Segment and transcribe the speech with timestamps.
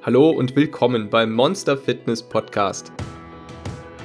[0.00, 2.92] Hallo und willkommen beim Monster Fitness Podcast.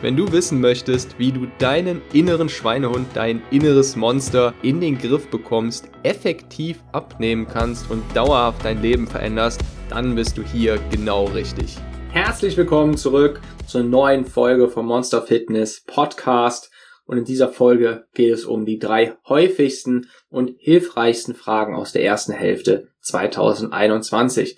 [0.01, 5.29] Wenn du wissen möchtest, wie du deinen inneren Schweinehund, dein inneres Monster in den Griff
[5.29, 11.77] bekommst, effektiv abnehmen kannst und dauerhaft dein Leben veränderst, dann bist du hier genau richtig.
[12.09, 16.71] Herzlich willkommen zurück zur neuen Folge vom Monster Fitness Podcast.
[17.05, 22.03] Und in dieser Folge geht es um die drei häufigsten und hilfreichsten Fragen aus der
[22.03, 24.57] ersten Hälfte 2021.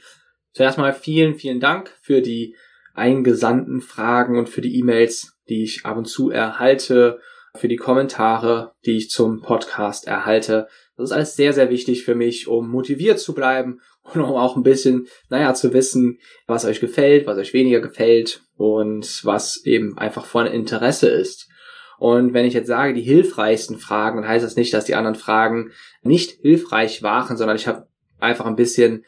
[0.55, 2.55] Zuerst mal vielen, vielen Dank für die
[2.93, 7.19] eingesandten Fragen und für die E-Mails, die ich ab und zu erhalte,
[7.55, 10.69] für die Kommentare, die ich zum Podcast erhalte.
[10.95, 13.81] Das ist alles sehr, sehr wichtig für mich, um motiviert zu bleiben
[14.13, 18.41] und um auch ein bisschen, naja, zu wissen, was euch gefällt, was euch weniger gefällt
[18.55, 21.49] und was eben einfach von Interesse ist.
[21.97, 25.15] Und wenn ich jetzt sage, die hilfreichsten Fragen, dann heißt das nicht, dass die anderen
[25.15, 27.89] Fragen nicht hilfreich waren, sondern ich habe
[28.21, 29.03] einfach ein bisschen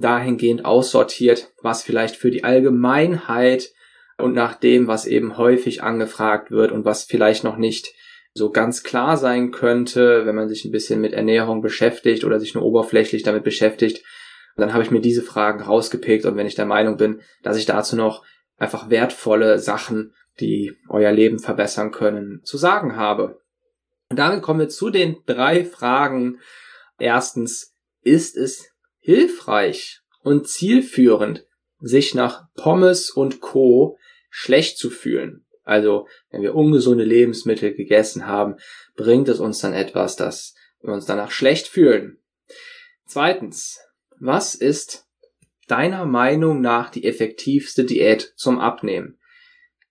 [0.00, 3.70] dahingehend aussortiert, was vielleicht für die Allgemeinheit
[4.18, 7.94] und nach dem, was eben häufig angefragt wird und was vielleicht noch nicht
[8.34, 12.54] so ganz klar sein könnte, wenn man sich ein bisschen mit Ernährung beschäftigt oder sich
[12.54, 14.04] nur oberflächlich damit beschäftigt,
[14.56, 17.66] dann habe ich mir diese Fragen rausgepickt und wenn ich der Meinung bin, dass ich
[17.66, 18.24] dazu noch
[18.58, 23.40] einfach wertvolle Sachen, die euer Leben verbessern können, zu sagen habe.
[24.08, 26.38] Und damit kommen wir zu den drei Fragen.
[26.98, 28.71] Erstens, ist es
[29.02, 31.44] hilfreich und zielführend,
[31.80, 33.98] sich nach Pommes und Co.
[34.30, 35.44] schlecht zu fühlen.
[35.64, 38.56] Also, wenn wir ungesunde Lebensmittel gegessen haben,
[38.96, 42.18] bringt es uns dann etwas, dass wir uns danach schlecht fühlen.
[43.06, 43.80] Zweitens,
[44.18, 45.06] was ist
[45.66, 49.18] deiner Meinung nach die effektivste Diät zum Abnehmen?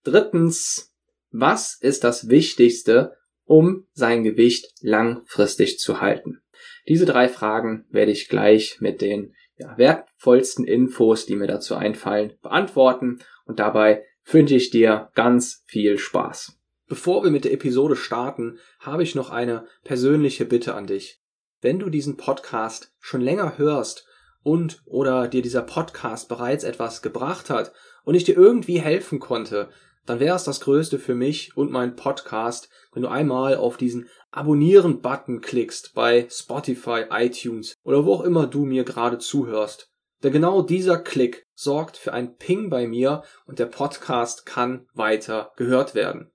[0.03, 0.93] Drittens,
[1.31, 6.41] was ist das Wichtigste, um sein Gewicht langfristig zu halten?
[6.87, 12.33] Diese drei Fragen werde ich gleich mit den ja, wertvollsten Infos, die mir dazu einfallen,
[12.41, 16.57] beantworten und dabei wünsche ich dir ganz viel Spaß.
[16.87, 21.21] Bevor wir mit der Episode starten, habe ich noch eine persönliche Bitte an dich.
[21.61, 24.07] Wenn du diesen Podcast schon länger hörst
[24.43, 27.71] und oder dir dieser Podcast bereits etwas gebracht hat
[28.03, 29.69] und ich dir irgendwie helfen konnte,
[30.05, 34.09] dann wäre es das Größte für mich und meinen Podcast, wenn du einmal auf diesen
[34.31, 39.91] Abonnieren-Button klickst bei Spotify, iTunes oder wo auch immer du mir gerade zuhörst.
[40.23, 45.51] Denn genau dieser Klick sorgt für ein Ping bei mir und der Podcast kann weiter
[45.55, 46.31] gehört werden.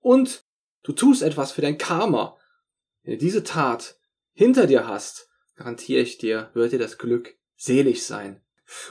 [0.00, 0.44] Und
[0.82, 2.36] du tust etwas für dein Karma.
[3.02, 3.98] Wenn du diese Tat
[4.32, 8.42] hinter dir hast, garantiere ich dir, wird dir das Glück selig sein.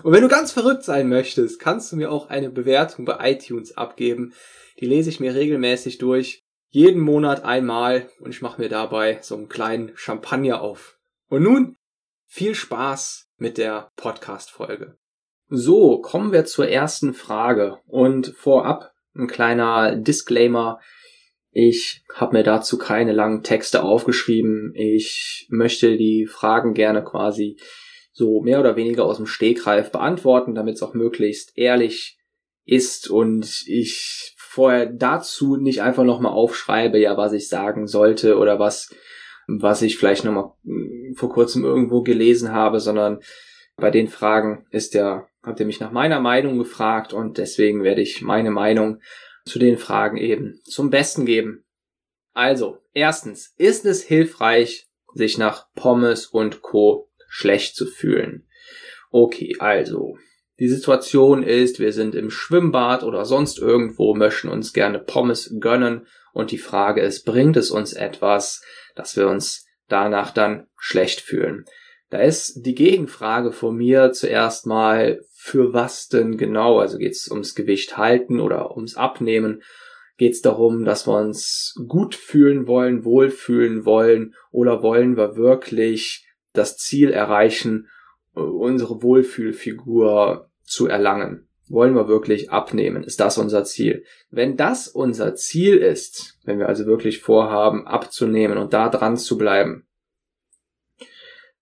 [0.04, 3.78] Und wenn du ganz verrückt sein möchtest, kannst du mir auch eine Bewertung bei iTunes
[3.78, 4.34] abgeben.
[4.80, 9.36] Die lese ich mir regelmäßig durch, jeden Monat einmal und ich mache mir dabei so
[9.36, 10.98] einen kleinen Champagner auf.
[11.28, 11.76] Und nun
[12.28, 14.98] viel Spaß mit der Podcast-Folge.
[15.48, 20.80] So, kommen wir zur ersten Frage und vorab ein kleiner Disclaimer.
[21.52, 24.74] Ich habe mir dazu keine langen Texte aufgeschrieben.
[24.76, 27.58] Ich möchte die Fragen gerne quasi
[28.20, 32.20] so mehr oder weniger aus dem Stegreif beantworten, damit es auch möglichst ehrlich
[32.66, 38.60] ist und ich vorher dazu nicht einfach nochmal aufschreibe, ja, was ich sagen sollte oder
[38.60, 38.94] was,
[39.48, 43.22] was ich vielleicht nochmal hm, vor kurzem irgendwo gelesen habe, sondern
[43.78, 48.02] bei den Fragen ist ja, habt ihr mich nach meiner Meinung gefragt und deswegen werde
[48.02, 49.00] ich meine Meinung
[49.46, 51.64] zu den Fragen eben zum Besten geben.
[52.34, 58.48] Also, erstens, ist es hilfreich, sich nach Pommes und Co schlecht zu fühlen.
[59.12, 60.18] Okay, also,
[60.60, 66.06] die Situation ist, wir sind im Schwimmbad oder sonst irgendwo, möchten uns gerne Pommes gönnen
[66.34, 68.62] und die Frage ist, bringt es uns etwas,
[68.96, 71.66] dass wir uns danach dann schlecht fühlen?
[72.10, 76.80] Da ist die Gegenfrage von mir zuerst mal, für was denn genau?
[76.80, 79.62] Also geht es ums Gewicht halten oder ums Abnehmen?
[80.18, 86.26] Geht es darum, dass wir uns gut fühlen wollen, wohlfühlen wollen oder wollen wir wirklich
[86.54, 87.88] das Ziel erreichen,
[88.36, 91.48] äh, unsere Wohlfühlfigur zu erlangen?
[91.68, 93.04] Wollen wir wirklich abnehmen?
[93.04, 94.04] Ist das unser Ziel?
[94.32, 99.38] Wenn das unser Ziel ist, wenn wir also wirklich vorhaben, abzunehmen und da dran zu
[99.38, 99.88] bleiben,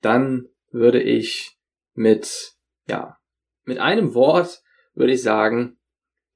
[0.02, 1.58] dann würde ich
[1.94, 2.54] mit,
[2.88, 3.18] ja,
[3.66, 4.62] mit einem Wort
[4.94, 5.78] würde ich sagen,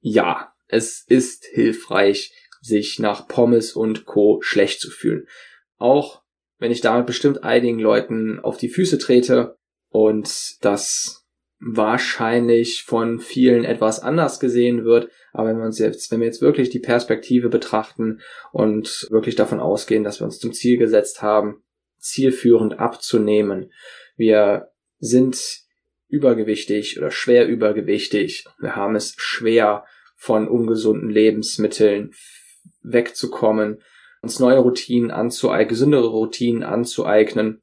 [0.02, 4.40] ja, es ist hilfreich, sich nach Pommes und Co.
[4.42, 5.28] schlecht zu fühlen.
[5.78, 6.22] Auch
[6.62, 9.58] wenn ich damit bestimmt einigen Leuten auf die Füße trete
[9.90, 11.25] und das
[11.60, 15.10] wahrscheinlich von vielen etwas anders gesehen wird.
[15.34, 18.22] Aber wenn wir uns jetzt, wenn wir jetzt wirklich die Perspektive betrachten
[18.52, 21.63] und wirklich davon ausgehen, dass wir uns zum Ziel gesetzt haben,
[21.98, 23.72] zielführend abzunehmen.
[24.16, 24.69] Wir
[25.00, 25.40] sind
[26.10, 28.46] übergewichtig oder schwer übergewichtig.
[28.60, 29.84] Wir haben es schwer,
[30.16, 32.12] von ungesunden Lebensmitteln
[32.84, 33.81] wegzukommen,
[34.22, 37.62] uns neue Routinen anzueignen, gesündere Routinen anzueignen,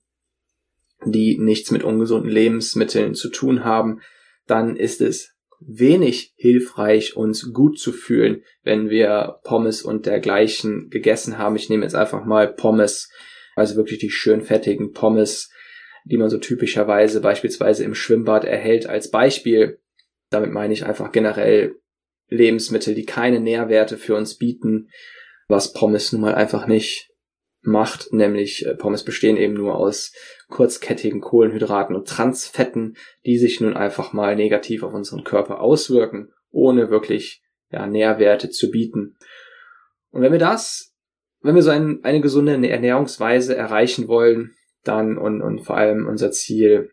[1.04, 4.00] die nichts mit ungesunden Lebensmitteln zu tun haben,
[4.46, 11.38] dann ist es wenig hilfreich, uns gut zu fühlen, wenn wir Pommes und dergleichen gegessen
[11.38, 11.56] haben.
[11.56, 13.10] Ich nehme jetzt einfach mal Pommes,
[13.56, 15.50] also wirklich die schön fettigen Pommes,
[16.04, 19.80] die man so typischerweise beispielsweise im Schwimmbad erhält als Beispiel.
[20.30, 21.76] Damit meine ich einfach generell
[22.28, 24.90] Lebensmittel, die keine Nährwerte für uns bieten,
[25.48, 27.10] was Pommes nun mal einfach nicht
[27.62, 30.12] macht, nämlich äh, Pommes bestehen eben nur aus
[30.48, 32.96] kurzkettigen Kohlenhydraten und Transfetten,
[33.26, 38.70] die sich nun einfach mal negativ auf unseren Körper auswirken, ohne wirklich ja, Nährwerte zu
[38.70, 39.16] bieten.
[40.10, 40.94] Und wenn wir das,
[41.40, 44.54] wenn wir so ein, eine gesunde Ernährungsweise erreichen wollen,
[44.84, 46.90] dann und, und vor allem unser Ziel,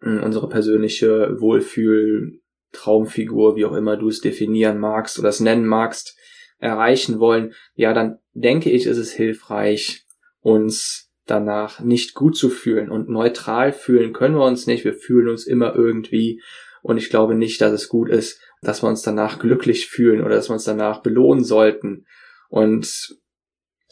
[0.00, 2.40] unsere persönliche Wohlfühl,
[2.72, 6.18] Traumfigur, wie auch immer du es definieren magst oder es nennen magst,
[6.62, 10.06] erreichen wollen, ja, dann denke ich, ist es hilfreich,
[10.40, 14.84] uns danach nicht gut zu fühlen und neutral fühlen können wir uns nicht.
[14.84, 16.40] Wir fühlen uns immer irgendwie
[16.82, 20.36] und ich glaube nicht, dass es gut ist, dass wir uns danach glücklich fühlen oder
[20.36, 22.06] dass wir uns danach belohnen sollten.
[22.48, 23.16] Und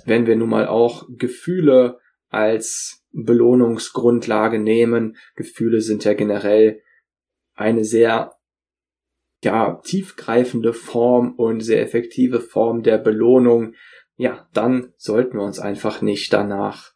[0.05, 6.83] wenn wir nun mal auch Gefühle als Belohnungsgrundlage nehmen, Gefühle sind ja generell
[7.55, 8.33] eine sehr
[9.43, 13.75] ja, tiefgreifende Form und sehr effektive Form der Belohnung,
[14.17, 16.93] ja, dann sollten wir uns einfach nicht danach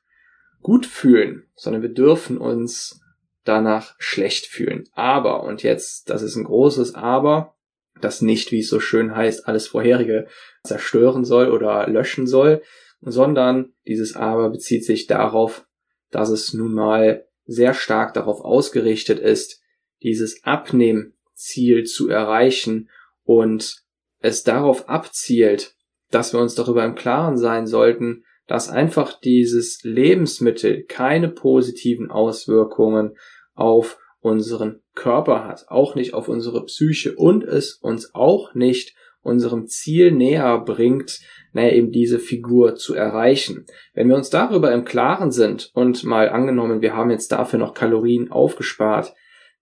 [0.60, 3.00] gut fühlen, sondern wir dürfen uns
[3.44, 4.84] danach schlecht fühlen.
[4.92, 7.54] Aber, und jetzt, das ist ein großes Aber,
[8.00, 10.26] das nicht, wie es so schön heißt, alles vorherige
[10.64, 12.62] zerstören soll oder löschen soll,
[13.00, 15.66] sondern dieses Aber bezieht sich darauf,
[16.10, 19.62] dass es nun mal sehr stark darauf ausgerichtet ist,
[20.02, 22.88] dieses Abnehmen Ziel zu erreichen
[23.24, 23.82] und
[24.20, 25.74] es darauf abzielt,
[26.10, 33.16] dass wir uns darüber im Klaren sein sollten, dass einfach dieses Lebensmittel keine positiven Auswirkungen
[33.54, 39.66] auf unseren Körper hat, auch nicht auf unsere Psyche und es uns auch nicht unserem
[39.66, 41.20] Ziel näher bringt,
[41.52, 43.66] naja, eben diese Figur zu erreichen.
[43.94, 47.74] Wenn wir uns darüber im Klaren sind und mal angenommen, wir haben jetzt dafür noch
[47.74, 49.14] Kalorien aufgespart,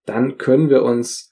[0.05, 1.32] dann können wir uns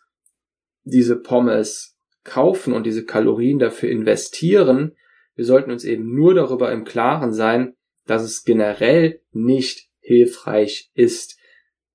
[0.85, 4.97] diese Pommes kaufen und diese Kalorien dafür investieren,
[5.35, 7.75] wir sollten uns eben nur darüber im Klaren sein,
[8.06, 11.38] dass es generell nicht hilfreich ist.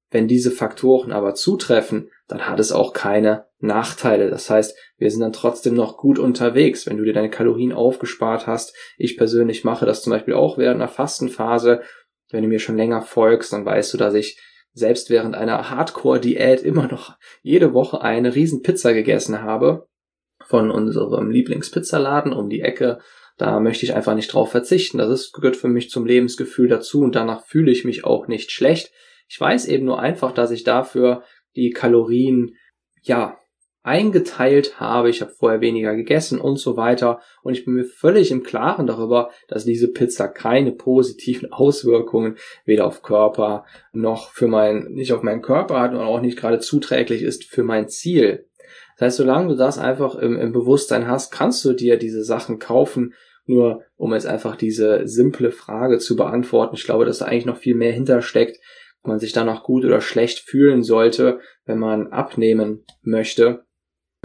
[0.09, 4.29] Wenn diese Faktoren aber zutreffen, dann hat es auch keine Nachteile.
[4.29, 8.47] Das heißt, wir sind dann trotzdem noch gut unterwegs, wenn du dir deine Kalorien aufgespart
[8.47, 8.75] hast.
[8.97, 11.81] Ich persönlich mache das zum Beispiel auch während einer Fastenphase.
[12.31, 14.39] Wenn du mir schon länger folgst, dann weißt du, dass ich
[14.75, 19.87] selbst während einer Hardcore-Diät immer noch jede Woche eine riesen Pizza gegessen habe
[20.45, 22.99] von unserem Lieblingspizzaladen um die Ecke.
[23.37, 24.97] Da möchte ich einfach nicht drauf verzichten.
[24.97, 28.51] Das ist, gehört für mich zum Lebensgefühl dazu und danach fühle ich mich auch nicht
[28.51, 28.91] schlecht.
[29.27, 31.23] Ich weiß eben nur einfach, dass ich dafür
[31.55, 32.55] die Kalorien,
[33.01, 33.37] ja,
[33.85, 38.31] eingeteilt habe, ich habe vorher weniger gegessen und so weiter und ich bin mir völlig
[38.31, 44.85] im Klaren darüber, dass diese Pizza keine positiven Auswirkungen weder auf Körper noch für mein,
[44.93, 48.47] nicht auf meinen Körper hat und auch nicht gerade zuträglich ist für mein Ziel.
[48.97, 52.57] Das heißt, solange du das einfach im, im Bewusstsein hast, kannst du dir diese Sachen
[52.57, 53.13] kaufen,
[53.45, 56.75] nur um jetzt einfach diese simple Frage zu beantworten.
[56.75, 58.59] Ich glaube, dass da eigentlich noch viel mehr hintersteckt,
[59.03, 63.64] man sich danach gut oder schlecht fühlen sollte, wenn man abnehmen möchte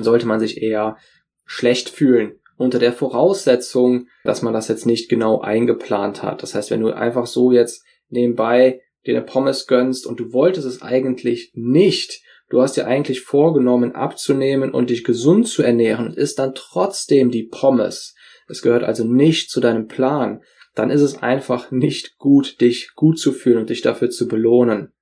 [0.05, 0.97] sollte man sich eher
[1.45, 2.37] schlecht fühlen.
[2.57, 6.43] Unter der Voraussetzung, dass man das jetzt nicht genau eingeplant hat.
[6.43, 10.67] Das heißt, wenn du einfach so jetzt nebenbei dir eine Pommes gönnst und du wolltest
[10.67, 16.19] es eigentlich nicht, du hast dir eigentlich vorgenommen abzunehmen und dich gesund zu ernähren und
[16.19, 18.15] isst dann trotzdem die Pommes.
[18.47, 20.43] Es gehört also nicht zu deinem Plan.
[20.75, 24.93] Dann ist es einfach nicht gut, dich gut zu fühlen und dich dafür zu belohnen.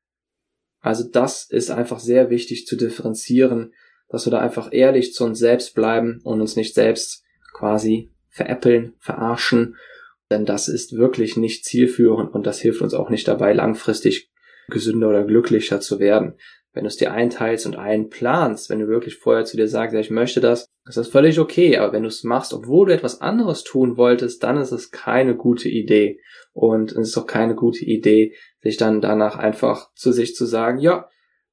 [0.80, 3.72] Also das ist einfach sehr wichtig zu differenzieren
[4.08, 8.94] dass wir da einfach ehrlich zu uns selbst bleiben und uns nicht selbst quasi veräppeln,
[8.98, 9.76] verarschen,
[10.30, 14.30] denn das ist wirklich nicht zielführend und das hilft uns auch nicht dabei, langfristig
[14.68, 16.34] gesünder oder glücklicher zu werden.
[16.72, 20.00] Wenn du es dir einteilst und einplanst, wenn du wirklich vorher zu dir sagst, ja,
[20.00, 21.78] ich möchte das, ist das völlig okay.
[21.78, 25.34] Aber wenn du es machst, obwohl du etwas anderes tun wolltest, dann ist es keine
[25.34, 26.20] gute Idee.
[26.52, 30.78] Und es ist auch keine gute Idee, sich dann danach einfach zu sich zu sagen,
[30.78, 31.08] ja,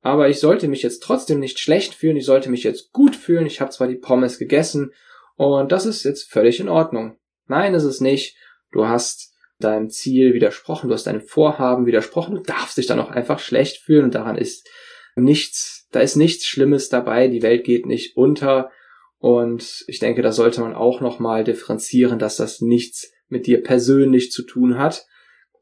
[0.05, 3.47] aber ich sollte mich jetzt trotzdem nicht schlecht fühlen, ich sollte mich jetzt gut fühlen,
[3.47, 4.93] ich habe zwar die Pommes gegessen
[5.35, 7.17] und das ist jetzt völlig in Ordnung.
[7.47, 8.37] Nein, ist es nicht.
[8.71, 13.09] Du hast deinem Ziel widersprochen, du hast deinem Vorhaben widersprochen, du darfst dich dann auch
[13.09, 14.69] einfach schlecht fühlen und daran ist
[15.15, 18.69] nichts da ist nichts Schlimmes dabei, die Welt geht nicht unter
[19.17, 24.31] und ich denke, da sollte man auch nochmal differenzieren, dass das nichts mit dir persönlich
[24.31, 25.07] zu tun hat,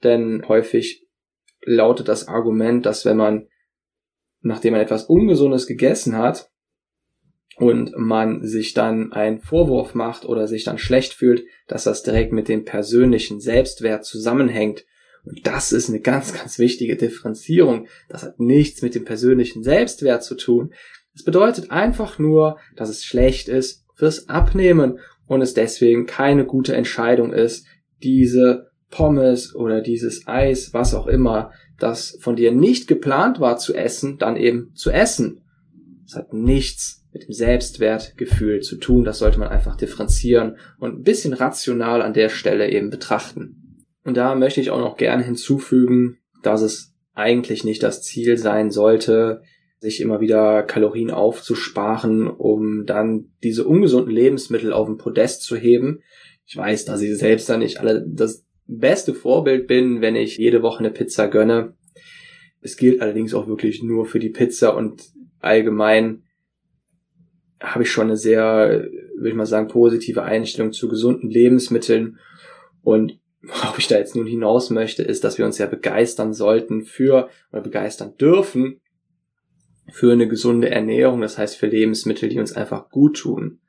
[0.03, 1.07] denn häufig
[1.61, 3.47] lautet das Argument, dass wenn man,
[4.43, 6.51] nachdem man etwas Ungesundes gegessen hat,
[7.57, 12.33] und man sich dann einen Vorwurf macht oder sich dann schlecht fühlt, dass das direkt
[12.33, 14.85] mit dem persönlichen Selbstwert zusammenhängt.
[15.23, 17.87] Und das ist eine ganz, ganz wichtige Differenzierung.
[18.09, 20.73] Das hat nichts mit dem persönlichen Selbstwert zu tun.
[21.15, 26.75] Es bedeutet einfach nur, dass es schlecht ist fürs Abnehmen und es deswegen keine gute
[26.75, 27.67] Entscheidung ist,
[28.01, 33.73] diese Pommes oder dieses Eis, was auch immer, das von dir nicht geplant war zu
[33.73, 35.41] essen, dann eben zu essen.
[36.05, 39.03] Es hat nichts mit dem Selbstwertgefühl zu tun.
[39.03, 43.85] Das sollte man einfach differenzieren und ein bisschen rational an der Stelle eben betrachten.
[44.03, 48.69] Und da möchte ich auch noch gerne hinzufügen, dass es eigentlich nicht das Ziel sein
[48.69, 49.41] sollte,
[49.79, 56.01] sich immer wieder Kalorien aufzusparen, um dann diese ungesunden Lebensmittel auf den Podest zu heben.
[56.45, 58.45] Ich weiß, dass ich selbst da nicht alle das
[58.77, 61.75] beste Vorbild bin, wenn ich jede Woche eine Pizza gönne.
[62.61, 65.03] Es gilt allerdings auch wirklich nur für die Pizza und
[65.39, 66.23] allgemein
[67.59, 72.19] habe ich schon eine sehr, würde ich mal sagen, positive Einstellung zu gesunden Lebensmitteln.
[72.81, 76.83] Und worauf ich da jetzt nun hinaus möchte, ist, dass wir uns ja begeistern sollten
[76.83, 78.81] für oder begeistern dürfen
[79.91, 83.59] für eine gesunde Ernährung, das heißt für Lebensmittel, die uns einfach gut tun.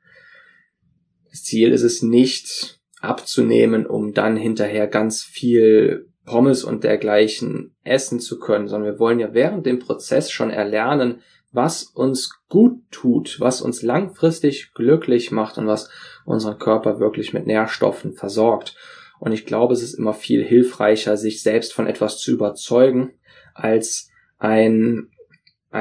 [1.29, 8.19] Das Ziel ist es nicht abzunehmen, um dann hinterher ganz viel Pommes und dergleichen essen
[8.19, 11.21] zu können, sondern wir wollen ja während dem Prozess schon erlernen,
[11.51, 15.89] was uns gut tut, was uns langfristig glücklich macht und was
[16.25, 18.75] unseren Körper wirklich mit Nährstoffen versorgt.
[19.19, 23.13] Und ich glaube, es ist immer viel hilfreicher, sich selbst von etwas zu überzeugen,
[23.53, 25.09] als ein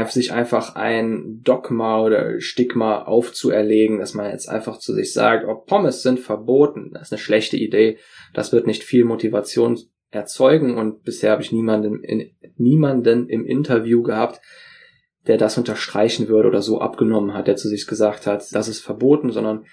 [0.02, 5.54] sich einfach ein Dogma oder Stigma aufzuerlegen, dass man jetzt einfach zu sich sagt, oh,
[5.54, 6.90] Pommes sind verboten.
[6.92, 7.98] Das ist eine schlechte Idee.
[8.32, 9.78] Das wird nicht viel Motivation
[10.10, 14.40] erzeugen und bisher habe ich niemanden, in, niemanden im Interview gehabt,
[15.26, 18.80] der das unterstreichen würde oder so abgenommen hat, der zu sich gesagt hat, das ist
[18.80, 19.64] verboten, sondern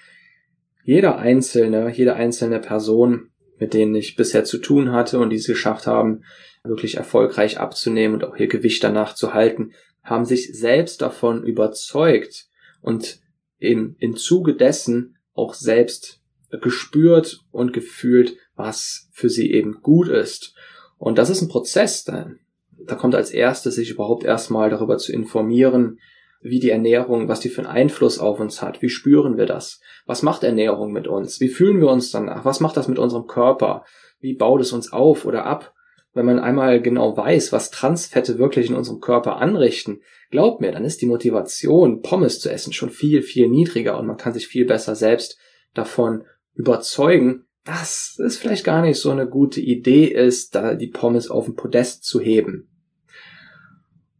[0.84, 5.46] jeder einzelne, jede einzelne Person, mit denen ich bisher zu tun hatte und die es
[5.46, 6.24] geschafft haben,
[6.64, 12.46] wirklich erfolgreich abzunehmen und auch ihr Gewicht danach zu halten, haben sich selbst davon überzeugt
[12.80, 13.20] und
[13.58, 16.20] eben im Zuge dessen auch selbst
[16.60, 20.54] gespürt und gefühlt, was für sie eben gut ist.
[20.98, 22.40] Und das ist ein Prozess, dann
[22.86, 25.98] da kommt als erstes sich überhaupt erstmal darüber zu informieren,
[26.40, 28.82] wie die Ernährung, was die für einen Einfluss auf uns hat.
[28.82, 29.80] Wie spüren wir das?
[30.06, 31.40] Was macht Ernährung mit uns?
[31.40, 32.44] Wie fühlen wir uns danach?
[32.44, 33.84] Was macht das mit unserem Körper?
[34.20, 35.72] Wie baut es uns auf oder ab?
[36.14, 40.84] Wenn man einmal genau weiß, was Transfette wirklich in unserem Körper anrichten, glaubt mir, dann
[40.84, 44.66] ist die Motivation, Pommes zu essen, schon viel, viel niedriger und man kann sich viel
[44.66, 45.38] besser selbst
[45.74, 51.30] davon überzeugen, dass es vielleicht gar nicht so eine gute Idee ist, da die Pommes
[51.30, 52.68] auf den Podest zu heben.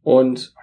[0.01, 0.53] Und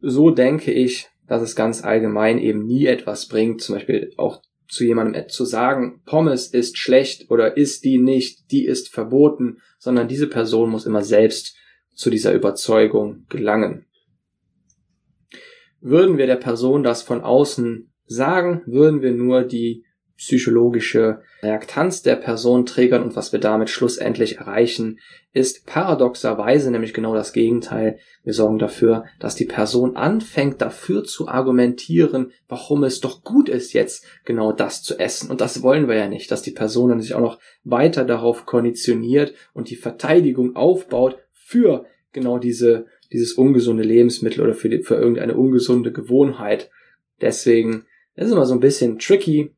[0.00, 4.84] so denke ich, dass es ganz allgemein eben nie etwas bringt, zum Beispiel auch zu
[4.84, 10.26] jemandem zu sagen, Pommes ist schlecht oder ist die nicht, die ist verboten, sondern diese
[10.26, 11.56] Person muss immer selbst
[11.94, 13.86] zu dieser Überzeugung gelangen.
[15.80, 19.83] Würden wir der Person das von außen sagen, würden wir nur die
[20.16, 25.00] psychologische Reaktanz der Person triggern und was wir damit schlussendlich erreichen,
[25.32, 27.98] ist paradoxerweise nämlich genau das Gegenteil.
[28.22, 33.72] Wir sorgen dafür, dass die Person anfängt dafür zu argumentieren, warum es doch gut ist,
[33.72, 35.30] jetzt genau das zu essen.
[35.30, 38.46] Und das wollen wir ja nicht, dass die Person dann sich auch noch weiter darauf
[38.46, 44.94] konditioniert und die Verteidigung aufbaut für genau diese, dieses ungesunde Lebensmittel oder für, die, für
[44.94, 46.70] irgendeine ungesunde Gewohnheit.
[47.20, 49.52] Deswegen ist es immer so ein bisschen tricky,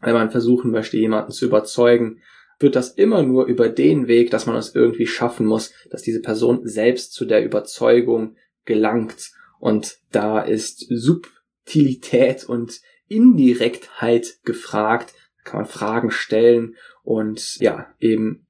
[0.00, 2.20] wenn man versuchen möchte, jemanden zu überzeugen,
[2.58, 6.20] wird das immer nur über den Weg, dass man es irgendwie schaffen muss, dass diese
[6.20, 9.30] Person selbst zu der Überzeugung gelangt.
[9.58, 15.14] Und da ist Subtilität und Indirektheit gefragt.
[15.38, 18.46] Da kann man Fragen stellen und ja, eben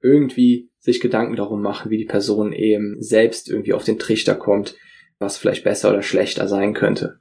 [0.00, 4.74] irgendwie sich Gedanken darum machen, wie die Person eben selbst irgendwie auf den Trichter kommt,
[5.18, 7.20] was vielleicht besser oder schlechter sein könnte.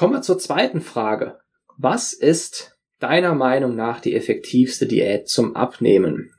[0.00, 1.40] Kommen wir zur zweiten Frage.
[1.76, 6.32] Was ist deiner Meinung nach die effektivste Diät zum Abnehmen?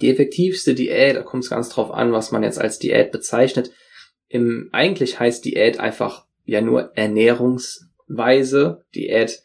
[0.00, 3.70] Die effektivste Diät, da kommt es ganz drauf an, was man jetzt als Diät bezeichnet.
[4.26, 8.84] Im, eigentlich heißt Diät einfach ja nur Ernährungsweise.
[8.92, 9.44] Diät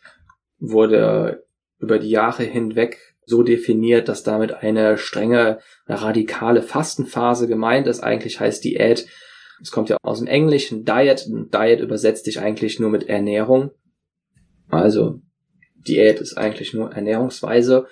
[0.58, 1.44] wurde
[1.78, 8.00] über die Jahre hinweg so definiert, dass damit eine strenge, radikale Fastenphase gemeint ist.
[8.00, 9.06] Eigentlich heißt Diät,
[9.64, 11.26] es kommt ja aus dem Englischen Diet.
[11.28, 13.72] Diet übersetzt sich eigentlich nur mit Ernährung.
[14.70, 15.22] Also
[15.76, 17.88] Diät ist eigentlich nur Ernährungsweise.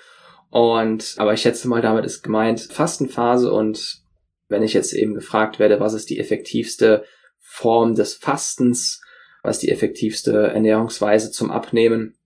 [0.50, 4.02] Und, aber ich schätze mal, damit ist gemeint Fastenphase und
[4.50, 7.06] wenn ich jetzt eben gefragt werde, was ist die effektivste
[7.40, 9.02] Form des Fastens,
[9.42, 12.18] was die effektivste Ernährungsweise zum Abnehmen,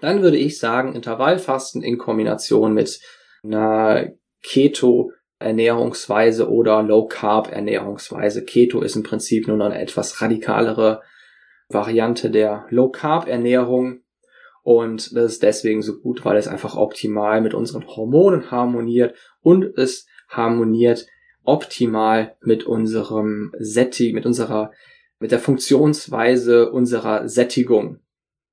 [0.00, 2.98] dann würde ich sagen Intervallfasten in Kombination mit
[3.44, 8.44] einer Keto Ernährungsweise oder Low Carb Ernährungsweise.
[8.44, 11.02] Keto ist im Prinzip nur noch eine etwas radikalere
[11.68, 14.00] Variante der Low Carb Ernährung.
[14.62, 19.64] Und das ist deswegen so gut, weil es einfach optimal mit unseren Hormonen harmoniert und
[19.76, 21.06] es harmoniert
[21.44, 24.72] optimal mit unserem Sättig, mit unserer,
[25.20, 28.00] mit der Funktionsweise unserer Sättigung.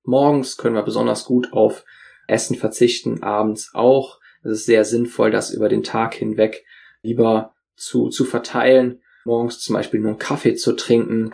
[0.04, 1.84] Morgens können wir besonders gut auf
[2.28, 4.20] Essen verzichten, abends auch.
[4.44, 6.63] Es ist sehr sinnvoll, das über den Tag hinweg
[7.03, 9.01] lieber zu, zu verteilen.
[9.25, 11.31] Morgens zum Beispiel nur einen Kaffee zu trinken.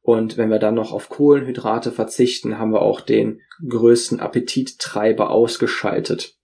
[0.00, 6.34] Und wenn wir dann noch auf Kohlenhydrate verzichten, haben wir auch den größten Appetittreiber ausgeschaltet.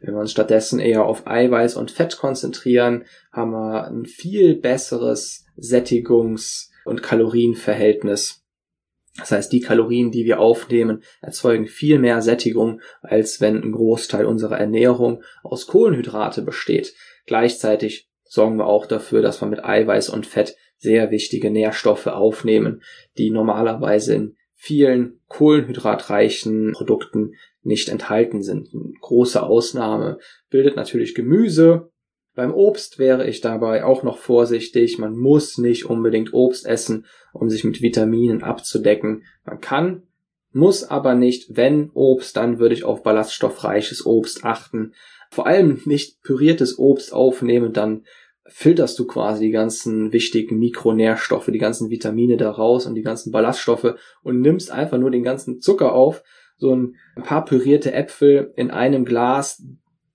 [0.00, 5.46] Wenn wir uns stattdessen eher auf Eiweiß und Fett konzentrieren, haben wir ein viel besseres
[5.56, 8.42] Sättigungs- und Kalorienverhältnis.
[9.16, 14.26] Das heißt, die Kalorien, die wir aufnehmen, erzeugen viel mehr Sättigung, als wenn ein Großteil
[14.26, 16.94] unserer Ernährung aus Kohlenhydrate besteht.
[17.26, 22.82] Gleichzeitig sorgen wir auch dafür, dass wir mit Eiweiß und Fett sehr wichtige Nährstoffe aufnehmen,
[23.16, 28.68] die normalerweise in vielen kohlenhydratreichen Produkten nicht enthalten sind.
[28.72, 30.18] Eine große Ausnahme
[30.50, 31.90] bildet natürlich Gemüse.
[32.34, 34.98] Beim Obst wäre ich dabei auch noch vorsichtig.
[34.98, 39.24] Man muss nicht unbedingt Obst essen, um sich mit Vitaminen abzudecken.
[39.44, 40.02] Man kann,
[40.52, 41.56] muss aber nicht.
[41.56, 44.94] Wenn Obst, dann würde ich auf ballaststoffreiches Obst achten
[45.34, 48.04] vor allem nicht püriertes Obst aufnehmen, dann
[48.46, 53.32] filterst du quasi die ganzen wichtigen Mikronährstoffe, die ganzen Vitamine da raus und die ganzen
[53.32, 56.22] Ballaststoffe und nimmst einfach nur den ganzen Zucker auf.
[56.56, 59.62] So ein paar pürierte Äpfel in einem Glas,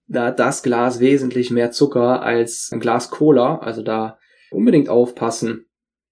[0.08, 4.18] da das Glas wesentlich mehr Zucker als ein Glas Cola, also da
[4.52, 5.66] unbedingt aufpassen.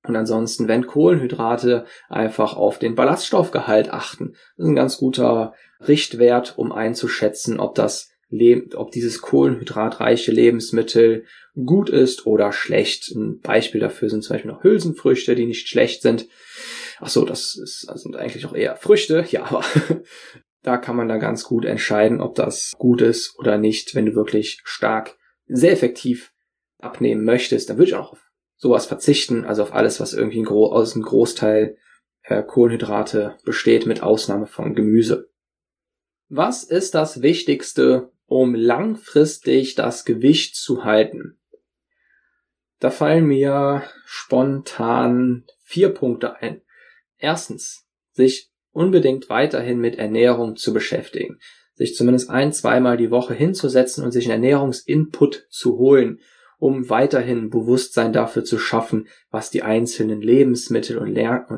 [0.03, 4.33] Und ansonsten, wenn Kohlenhydrate, einfach auf den Ballaststoffgehalt achten.
[4.57, 8.11] Das ist ein ganz guter Richtwert, um einzuschätzen, ob das
[8.75, 11.25] ob dieses kohlenhydratreiche Lebensmittel
[11.65, 13.09] gut ist oder schlecht.
[13.11, 16.27] Ein Beispiel dafür sind zum Beispiel noch Hülsenfrüchte, die nicht schlecht sind.
[16.99, 19.63] Ach so, das, ist, das sind eigentlich auch eher Früchte, ja, aber
[20.63, 23.95] da kann man dann ganz gut entscheiden, ob das gut ist oder nicht.
[23.95, 26.33] Wenn du wirklich stark, sehr effektiv
[26.79, 30.47] abnehmen möchtest, dann würde ich auch auf sowas verzichten, also auf alles, was irgendwie ein
[30.47, 31.77] aus einem Großteil
[32.23, 35.29] äh, Kohlenhydrate besteht, mit Ausnahme von Gemüse.
[36.27, 41.39] Was ist das Wichtigste um langfristig das Gewicht zu halten?
[42.79, 46.61] Da fallen mir spontan vier Punkte ein.
[47.17, 51.39] Erstens, sich unbedingt weiterhin mit Ernährung zu beschäftigen,
[51.73, 56.19] sich zumindest ein, zweimal die Woche hinzusetzen und sich einen Ernährungsinput zu holen,
[56.59, 61.13] um weiterhin Bewusstsein dafür zu schaffen, was die einzelnen Lebensmittel und,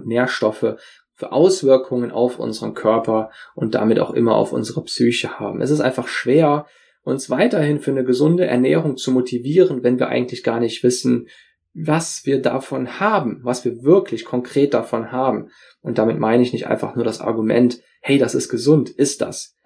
[0.05, 0.77] Nährstoffe
[1.19, 5.61] für Auswirkungen auf unseren Körper und damit auch immer auf unsere Psyche haben.
[5.61, 6.65] Es ist einfach schwer,
[7.03, 11.27] uns weiterhin für eine gesunde Ernährung zu motivieren, wenn wir eigentlich gar nicht wissen,
[11.73, 15.49] was wir davon haben, was wir wirklich konkret davon haben.
[15.81, 19.58] Und damit meine ich nicht einfach nur das Argument, hey, das ist gesund, ist das.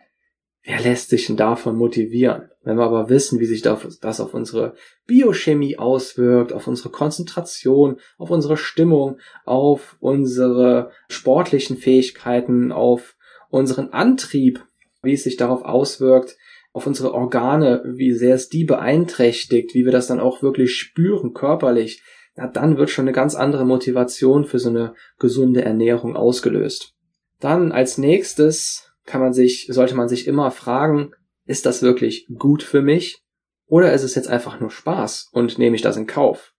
[0.66, 2.50] Wer lässt sich denn davon motivieren?
[2.64, 8.30] Wenn wir aber wissen, wie sich das auf unsere Biochemie auswirkt, auf unsere Konzentration, auf
[8.30, 13.18] unsere Stimmung, auf unsere sportlichen Fähigkeiten, auf
[13.50, 14.64] unseren Antrieb,
[15.02, 16.38] wie es sich darauf auswirkt,
[16.72, 21.34] auf unsere Organe, wie sehr es die beeinträchtigt, wie wir das dann auch wirklich spüren
[21.34, 22.02] körperlich,
[22.36, 26.94] na, dann wird schon eine ganz andere Motivation für so eine gesunde Ernährung ausgelöst.
[27.40, 31.12] Dann als nächstes kann man sich, sollte man sich immer fragen,
[31.46, 33.22] ist das wirklich gut für mich?
[33.66, 36.54] Oder ist es jetzt einfach nur Spaß und nehme ich das in Kauf?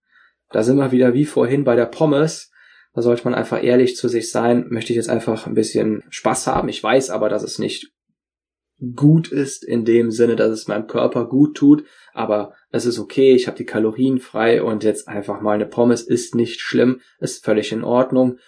[0.51, 2.51] Da sind wir wieder wie vorhin bei der Pommes.
[2.93, 4.67] Da sollte man einfach ehrlich zu sich sein.
[4.69, 6.69] Möchte ich jetzt einfach ein bisschen Spaß haben?
[6.69, 7.91] Ich weiß aber, dass es nicht
[8.95, 11.85] gut ist in dem Sinne, dass es meinem Körper gut tut.
[12.13, 13.35] Aber es ist okay.
[13.35, 17.01] Ich habe die Kalorien frei und jetzt einfach mal eine Pommes ist nicht schlimm.
[17.19, 18.39] Ist völlig in Ordnung.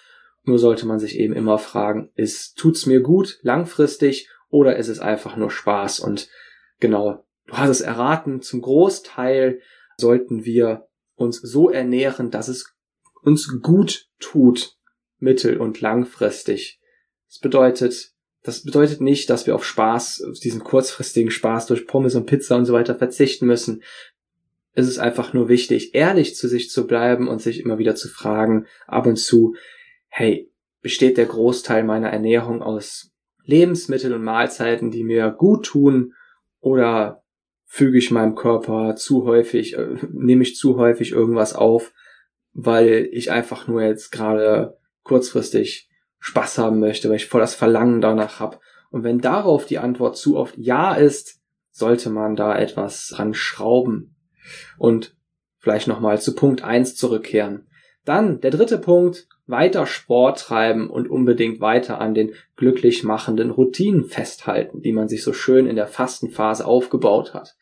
[0.46, 5.00] Nur sollte man sich eben immer fragen, ist, tut's mir gut langfristig oder ist es
[5.00, 6.00] einfach nur Spaß?
[6.00, 6.28] Und
[6.80, 9.60] genau, du hast es erraten, zum Großteil
[9.98, 12.74] sollten wir uns so ernähren, dass es
[13.22, 14.76] uns gut tut,
[15.18, 16.80] mittel- und langfristig.
[17.28, 22.26] Das bedeutet, Das bedeutet nicht, dass wir auf Spaß, diesen kurzfristigen Spaß durch Pommes und
[22.26, 23.82] Pizza und so weiter verzichten müssen.
[24.74, 28.08] Es ist einfach nur wichtig, ehrlich zu sich zu bleiben und sich immer wieder zu
[28.08, 29.56] fragen, ab und zu,
[30.08, 33.12] hey, besteht der Großteil meiner Ernährung aus
[33.44, 36.14] Lebensmitteln und Mahlzeiten, die mir gut tun,
[36.60, 37.22] oder
[37.64, 41.92] füge ich meinem Körper zu häufig, äh, nehme ich zu häufig irgendwas auf,
[42.52, 45.88] weil ich einfach nur jetzt gerade kurzfristig
[46.18, 48.58] Spaß haben möchte, weil ich voll das Verlangen danach habe.
[48.90, 51.40] Und wenn darauf die Antwort zu oft Ja ist,
[51.70, 54.16] sollte man da etwas dran schrauben
[54.78, 55.14] und
[55.58, 57.68] vielleicht nochmal zu Punkt eins zurückkehren.
[58.06, 64.04] Dann der dritte Punkt, weiter Sport treiben und unbedingt weiter an den glücklich machenden Routinen
[64.04, 67.56] festhalten, die man sich so schön in der Fastenphase aufgebaut hat.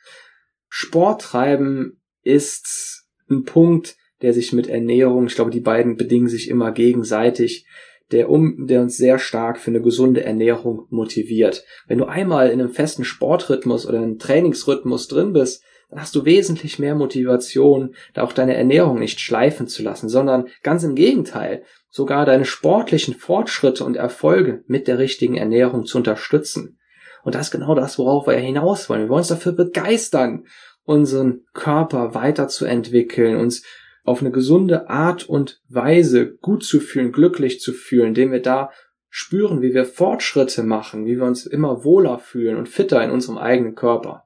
[0.69, 6.49] Sport treiben ist ein Punkt, der sich mit Ernährung, ich glaube, die beiden bedingen sich
[6.49, 7.67] immer gegenseitig,
[8.11, 11.65] der um, der uns sehr stark für eine gesunde Ernährung motiviert.
[11.87, 16.25] Wenn du einmal in einem festen Sportrhythmus oder einem Trainingsrhythmus drin bist, dann hast du
[16.25, 21.65] wesentlich mehr Motivation, da auch deine Ernährung nicht schleifen zu lassen, sondern ganz im Gegenteil,
[21.91, 26.79] sogar deine sportlichen Fortschritte und Erfolge mit der richtigen Ernährung zu unterstützen.
[27.23, 29.03] Und das ist genau das, worauf wir hinaus wollen.
[29.03, 30.45] Wir wollen uns dafür begeistern,
[30.85, 33.65] unseren Körper weiterzuentwickeln, uns
[34.05, 38.71] auf eine gesunde Art und Weise gut zu fühlen, glücklich zu fühlen, indem wir da
[39.09, 43.39] spüren, wie wir Fortschritte machen, wie wir uns immer wohler fühlen und fitter in unserem
[43.39, 44.24] eigenen Körper.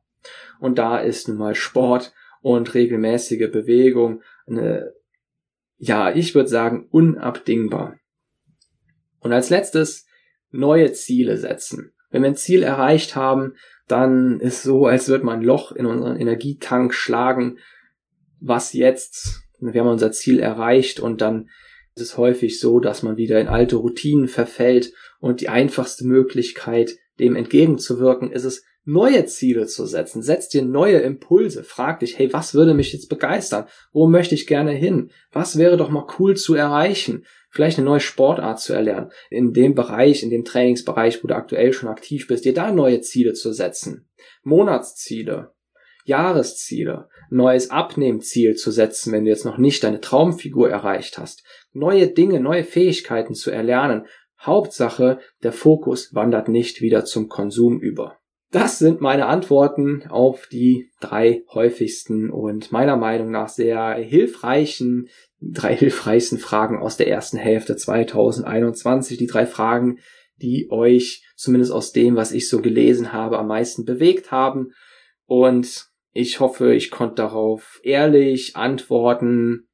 [0.61, 4.93] Und da ist nun mal Sport und regelmäßige Bewegung eine,
[5.77, 7.99] ja, ich würde sagen, unabdingbar.
[9.21, 10.07] Und als letztes
[10.51, 11.93] neue Ziele setzen.
[12.11, 13.55] Wenn wir ein Ziel erreicht haben,
[13.87, 17.59] dann ist so, als würde man ein Loch in unseren Energietank schlagen,
[18.41, 21.49] was jetzt, wir haben unser Ziel erreicht und dann
[21.95, 26.97] ist es häufig so, dass man wieder in alte Routinen verfällt und die einfachste Möglichkeit,
[27.19, 30.23] dem entgegenzuwirken, ist es, neue Ziele zu setzen.
[30.23, 31.63] Setz dir neue Impulse.
[31.63, 33.67] Frag dich, hey, was würde mich jetzt begeistern?
[33.93, 35.11] Wo möchte ich gerne hin?
[35.31, 37.27] Was wäre doch mal cool zu erreichen?
[37.51, 39.11] Vielleicht eine neue Sportart zu erlernen.
[39.29, 43.03] In dem Bereich, in dem Trainingsbereich, wo du aktuell schon aktiv bist, dir da neue
[43.03, 44.09] Ziele zu setzen.
[44.43, 45.53] Monatsziele.
[46.05, 52.09] Jahresziele, neues Abnehmziel zu setzen, wenn du jetzt noch nicht deine Traumfigur erreicht hast, neue
[52.09, 54.07] Dinge, neue Fähigkeiten zu erlernen.
[54.41, 58.17] Hauptsache, der Fokus wandert nicht wieder zum Konsum über.
[58.51, 65.09] Das sind meine Antworten auf die drei häufigsten und meiner Meinung nach sehr hilfreichen,
[65.41, 69.19] drei hilfreichsten Fragen aus der ersten Hälfte 2021.
[69.19, 69.99] Die drei Fragen,
[70.37, 74.73] die euch zumindest aus dem, was ich so gelesen habe, am meisten bewegt haben.
[75.27, 79.69] Und ich hoffe, ich konnte darauf ehrlich antworten,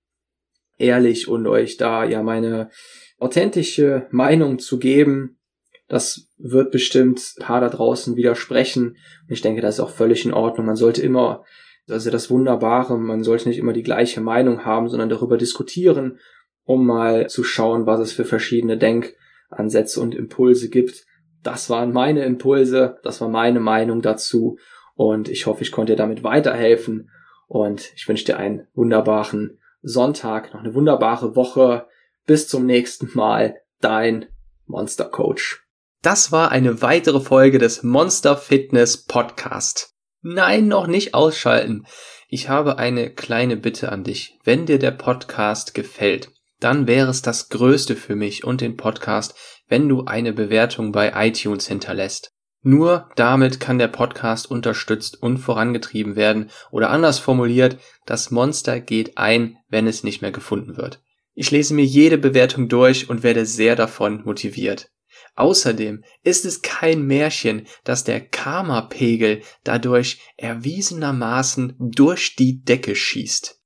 [0.78, 2.70] ehrlich und euch da ja meine
[3.18, 5.38] authentische Meinung zu geben.
[5.88, 8.96] Das wird bestimmt ein paar da draußen widersprechen.
[9.28, 10.66] Und ich denke, das ist auch völlig in Ordnung.
[10.66, 11.44] Man sollte immer,
[11.88, 16.18] also das Wunderbare, man sollte nicht immer die gleiche Meinung haben, sondern darüber diskutieren,
[16.64, 21.04] um mal zu schauen, was es für verschiedene Denkansätze und Impulse gibt.
[21.42, 24.56] Das waren meine Impulse, das war meine Meinung dazu.
[24.94, 27.10] Und ich hoffe, ich konnte dir damit weiterhelfen.
[27.46, 31.86] Und ich wünsche dir einen wunderbaren Sonntag, noch eine wunderbare Woche.
[32.26, 33.56] Bis zum nächsten Mal.
[33.80, 34.26] Dein
[34.66, 35.63] Monster Coach.
[36.04, 39.94] Das war eine weitere Folge des Monster Fitness Podcast.
[40.20, 41.86] Nein, noch nicht ausschalten.
[42.28, 44.38] Ich habe eine kleine Bitte an dich.
[44.44, 49.34] Wenn dir der Podcast gefällt, dann wäre es das Größte für mich und den Podcast,
[49.66, 52.32] wenn du eine Bewertung bei iTunes hinterlässt.
[52.60, 59.16] Nur damit kann der Podcast unterstützt und vorangetrieben werden oder anders formuliert, das Monster geht
[59.16, 61.00] ein, wenn es nicht mehr gefunden wird.
[61.32, 64.90] Ich lese mir jede Bewertung durch und werde sehr davon motiviert.
[65.36, 73.60] Außerdem ist es kein Märchen, dass der Karma-Pegel dadurch erwiesenermaßen durch die Decke schießt.